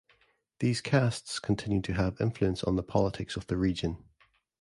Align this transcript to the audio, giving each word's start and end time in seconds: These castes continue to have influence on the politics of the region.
These 0.57 0.81
castes 0.81 1.37
continue 1.37 1.83
to 1.83 1.93
have 1.93 2.19
influence 2.19 2.63
on 2.63 2.75
the 2.75 2.81
politics 2.81 3.35
of 3.35 3.45
the 3.45 3.55
region. 3.55 4.03